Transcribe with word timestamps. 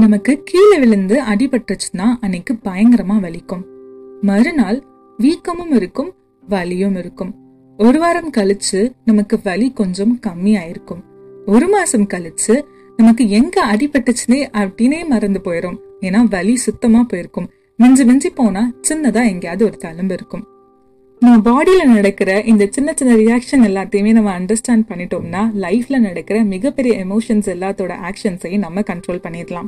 நமக்கு 0.00 0.42
கீழே 0.44 0.78
விழுந்து 0.78 1.22
அடிபட்டுச்சுன்னா 1.22 2.06
அன்னைக்கு 2.20 2.54
பயங்கரமா 2.64 3.16
வலிக்கும். 3.22 3.64
மறுநாள் 4.20 4.84
வீக்கமும் 5.18 5.74
இருக்கும் 5.74 6.14
வலியும் 6.48 6.96
இருக்கும். 6.96 7.34
ஒரு 7.78 7.98
வாரம் 7.98 8.30
கழிச்சு 8.36 8.92
நமக்கு 9.04 9.40
வலி 9.42 9.72
கொஞ்சம் 9.72 10.20
கம்மியாயிருக்கும். 10.26 11.02
ஒரு 11.46 11.68
மாசம் 11.68 12.06
கழிச்சு 12.06 12.62
நமக்கு 12.96 13.28
எங்க 13.28 13.76
அடிபட்டுச்சுனே 13.76 14.40
அப்படின்னே 14.52 15.06
மறந்து 15.06 15.40
போயிரும். 15.44 15.78
ஏன்னா 16.00 16.24
வலி 16.28 16.56
சுத்தமா 16.56 17.02
போயிருக்கும். 17.08 17.50
மிஞ்சி 17.76 18.04
மிஞ்சி 18.04 18.30
போனா 18.30 18.72
சின்னதா 18.88 19.28
எங்கேயாவது 19.28 19.64
ஒரு 19.64 19.78
தழும்பு 19.80 20.12
இருக்கும். 20.12 20.46
நம்ம 21.18 21.36
பாடியில 21.46 21.84
நடக்கிற 21.84 22.40
இந்த 22.40 22.66
சின்ன 22.70 22.92
சின்ன 22.96 23.14
ரியாக்ஷன் 23.14 23.66
எல்லாத்தையுமே 23.70 24.12
நம்ம 24.12 24.40
அண்டர்ஸ்டாண்ட் 24.40 24.88
பண்ணிட்டோம்னா 24.88 25.42
லைஃப்ல 25.56 25.98
நடக்கிற 25.98 26.42
மிகப்பெரிய 26.44 27.04
எமோஷன்ஸ் 27.04 27.50
எல்லாத்தோட 27.56 27.92
ஆக்ஷன்ஸையும் 28.08 28.58
நம்ம 28.58 28.80
கண்ட்ரோல் 28.80 29.24
பண்ணிடலாம். 29.28 29.66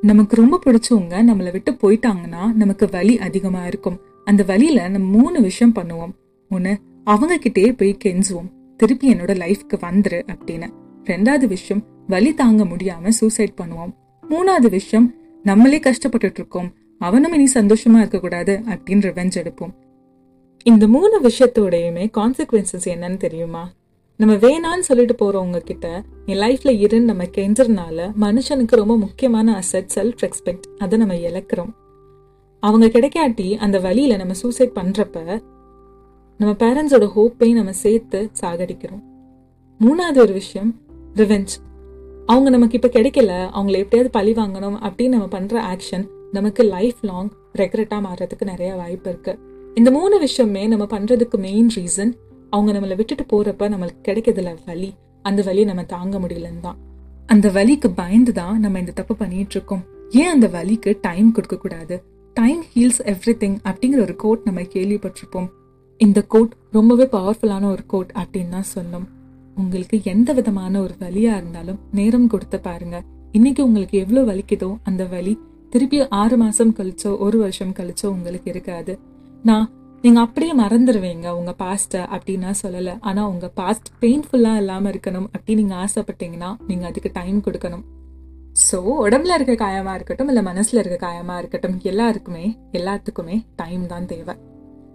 நமக்கு 0.00 0.36
ரொம்ப 0.36 0.60
பிடிச்சவங்க 0.66 1.14
நம்மளை 1.30 1.52
விட்டு 1.52 1.72
போயிட்டாங்கன்னா 1.72 2.52
நமக்கு 2.52 2.88
வலி 2.90 3.18
அதிகமா 3.18 3.66
இருக்கும். 3.66 4.00
அந்த 4.24 4.44
வலியில 4.46 4.88
நம்ம 4.88 5.20
மூணு 5.20 5.40
விஷயம் 5.40 5.74
பண்ணுவோம். 5.74 6.10
ஒன்று 6.50 6.78
அவங்க 7.04 7.38
கிட்டேயே 7.38 7.72
போய் 7.72 7.96
கெஞ்சுவோம். 8.04 8.50
திருப்பி 8.76 9.14
என்னோட 9.14 9.34
லைஃப்க்கு 9.42 9.76
வந்துரு 9.76 10.22
அப்படின்னு. 10.26 10.68
ரெண்டாவது 11.04 11.46
விஷயம் 11.46 11.84
வலி 12.06 12.34
தாங்க 12.34 12.64
முடியாம 12.64 13.08
சூசைட் 13.08 13.58
பண்ணுவோம். 13.62 13.92
மூணாவது 14.30 14.68
விஷயம் 14.68 15.14
நம்மளே 15.42 15.78
கஷ்டப்பட்டுட்டு 15.78 16.32
இருக்கோம் 16.34 16.72
அவனும் 16.98 17.32
இனி 17.32 17.48
சந்தோஷமா 17.54 17.96
இருக்கக்கூடாது 17.96 18.60
அப்படின்னு 18.66 19.08
ரிவெஞ்ச் 19.08 19.30
எடுப்போம். 19.34 19.74
இந்த 20.64 20.88
மூணு 20.88 21.20
விஷயத்தோடையுமே 21.20 22.10
கான்சிக்வன்சஸ் 22.16 22.84
என்னன்னு 22.84 23.16
தெரியுமா? 23.16 23.70
நம்ம 24.20 24.34
வேணான்னு 24.34 24.80
சொல்லிட்டு 24.80 25.14
போறவங்க 25.14 25.56
கிட்ட 25.56 26.02
என் 26.26 26.38
லைஃப்ல 26.38 26.82
இருன்னு 26.84 27.00
நம்ம 27.00 27.24
கெஞ்சறனால 27.24 28.12
மனுஷனுக்கு 28.20 28.76
ரொம்ப 28.76 28.96
முக்கியமான 28.96 29.58
அசட் 29.58 29.88
செல்ஃப் 29.94 30.16
ரெஸ்பெக்ட் 30.20 30.76
அதை 30.78 30.98
நம்ம 30.98 31.14
இழக்கிறோம். 31.14 31.70
அவங்க 32.60 32.86
கிடைக்காட்டி 32.86 33.56
அந்த 33.56 33.78
வழியில 33.78 34.16
நம்ம 34.16 34.32
சூசைட் 34.32 34.72
பண்றப்ப 34.74 35.40
நம்ம 36.38 36.54
பேரண்ட்ஸோட 36.58 37.10
ஹோப்பையும் 37.16 37.52
நம்ம 37.52 37.72
சேர்த்து 37.72 38.30
சாகடிக்கிறோம். 38.40 39.02
மூணாவது 39.80 40.18
ஒரு 40.18 40.32
விஷயம் 40.32 40.74
ரிவெஞ்ச் 41.14 41.56
அவங்க 42.26 42.50
நமக்கு 42.50 42.78
இப்ப 42.82 43.00
கிடைக்கல 43.00 43.30
அவங்கள 43.56 43.76
எப்படியாவது 43.76 44.10
பழி 44.10 44.32
வாங்கணும் 44.32 44.78
அப்படின்னு 44.82 45.08
நம்ம 45.08 45.28
பண்ற 45.28 45.62
ஆக்ஷன் 45.62 46.08
நமக்கு 46.32 46.62
லைஃப் 46.62 46.98
லாங் 47.00 47.30
ரெக்ரெட்டா 47.58 48.00
மாறதுக்கு 48.00 48.44
நிறைய 48.44 48.74
வாய்ப்பு 48.74 49.10
இருக்கு. 49.10 49.38
இந்த 49.74 49.90
மூணு 49.90 50.18
விஷயமே 50.18 50.66
நம்ம 50.66 50.84
பண்றதுக்கு 50.84 51.38
மெயின் 51.38 51.70
ரீசன் 51.76 52.12
அவங்க 52.52 52.70
நம்மளை 52.76 52.96
விட்டுட்டு 53.00 53.24
போறப்ப 53.32 53.68
நம்மளுக்கு 53.72 54.02
கிடைக்கிறதுல 54.08 54.52
வலி. 54.68 54.90
அந்த 55.24 55.40
வலி 55.48 55.62
நம்ம 55.70 55.82
தாங்க 55.94 56.18
முடியலன்னு 56.18 56.62
தான். 56.66 56.78
அந்த 57.28 57.48
வலிக்கு 57.56 57.88
பயந்து 58.00 58.32
தான் 58.40 58.56
நம்ம 58.60 58.78
இந்த 58.78 58.92
தப்பு 59.00 59.14
பண்ணிட்டு 59.16 59.56
இருக்கோம். 59.56 59.82
ஏன் 60.20 60.32
அந்த 60.34 60.46
வலிக்கு 60.56 60.90
டைம் 61.06 61.28
கொடுக்கக்கூடாது 61.32 61.96
டைம் 62.36 62.60
ஹீல்ஸ் 62.72 63.00
எவ்ரி 63.12 63.34
திங் 63.42 63.56
அப்படிங்கிற 63.68 64.00
ஒரு 64.06 64.14
கோட் 64.16 64.46
நம்ம 64.48 64.60
கேள்விப்பட்டிருப்போம். 64.74 65.48
இந்த 66.00 66.20
கோட் 66.32 66.52
ரொம்பவே 66.76 67.06
பவர்ஃபுல்லான 67.14 67.64
ஒரு 67.74 67.84
கோட் 67.86 68.12
அப்படின்னு 68.20 68.54
தான் 68.56 68.70
சொன்னோம் 68.76 69.06
உங்களுக்கு 69.56 69.96
எந்த 70.12 70.32
விதமான 70.32 70.74
ஒரு 70.80 70.94
வலியா 71.00 71.32
இருந்தாலும் 71.36 71.80
நேரம் 71.98 72.26
கொடுத்து 72.26 72.58
பாருங்க. 72.60 72.98
இன்னைக்கு 73.32 73.60
உங்களுக்கு 73.66 73.96
எவ்வளோ 74.04 74.22
வலிக்குதோ 74.30 74.70
அந்த 74.90 75.04
வலி 75.04 75.34
திருப்பி 75.72 75.98
ஆறு 76.20 76.36
மாசம் 76.36 76.72
கழிச்சோ 76.78 77.10
ஒரு 77.18 77.38
வருஷம் 77.38 77.74
கழிச்சோ 77.78 78.06
உங்களுக்கு 78.14 78.48
இருக்காது. 78.50 78.94
நான் 79.44 79.66
நீங்கள் 80.04 80.24
அப்படியே 80.26 80.52
மறந்துடுவீங்க 80.60 81.26
உங்கள் 81.38 81.56
பாஸ்ட்டை 81.62 82.02
அப்படின்னு 82.14 82.46
நான் 82.46 83.00
ஆனால் 83.08 83.26
உங்கள் 83.32 83.52
பாஸ்ட் 83.58 83.88
பெயின்ஃபுல்லாக 84.02 84.60
இல்லாமல் 84.62 84.90
இருக்கணும் 84.92 85.26
அப்படின்னு 85.36 85.62
நீங்கள் 85.62 85.80
ஆசைப்பட்டீங்கன்னா 85.86 86.50
நீங்கள் 86.68 86.88
அதுக்கு 86.90 87.10
டைம் 87.18 87.38
கொடுக்கணும். 87.46 87.82
ஸோ 88.66 88.78
உடம்புல 89.06 89.36
இருக்க 89.38 89.54
காயமாக 89.64 89.96
இருக்கட்டும் 89.98 90.30
இல்லை 90.32 90.42
மனசில் 90.48 90.80
இருக்க 90.82 90.98
காயமாக 91.06 91.40
இருக்கட்டும் 91.42 91.76
எல்லாருக்குமே 91.90 92.44
எல்லாத்துக்குமே 92.78 93.36
டைம் 93.60 93.84
தான் 93.92 94.08
தேவை. 94.12 94.34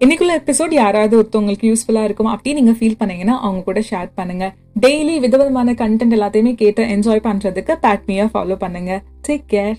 இன்னைக்குள்ள 0.00 0.34
எபிசோட் 0.40 0.74
யாராவது 0.82 1.14
ஒருத்தவங்களுக்கு 1.20 1.70
யூஸ்ஃபுல்லாக 1.70 2.08
இருக்கும் 2.08 2.32
அப்படின்னு 2.34 2.60
நீங்கள் 2.60 2.78
ஃபீல் 2.78 3.00
பண்ணீங்கன்னா 3.00 3.36
அவங்க 3.46 3.62
கூட 3.68 3.80
ஷேர் 3.90 4.10
பண்ணுங்க. 4.20 4.46
டெய்லி 4.84 5.14
விதவிதமான 5.24 5.74
கண்டென்ட் 5.82 6.16
எல்லாத்தையுமே 6.18 6.52
கேட்டு 6.62 6.84
என்ஜாய் 6.96 7.26
பண்ணுறதுக்கு 7.28 7.74
பேட்மியாக 7.86 8.32
ஃபாலோ 8.34 8.58
பண்ணுங்க. 8.64 8.92
Take 9.26 9.46
care 9.54 9.78